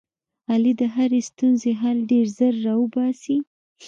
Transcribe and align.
علي 0.51 0.73
د 0.81 0.83
هرې 0.95 1.21
ستونزې 1.29 1.71
حل 1.81 1.97
ډېر 2.11 2.25
زر 2.37 2.53
را 2.65 2.73
اوباسي. 2.79 3.37